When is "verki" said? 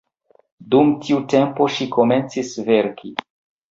2.75-3.19